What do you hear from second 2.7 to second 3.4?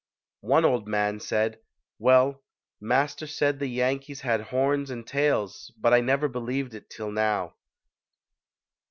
Master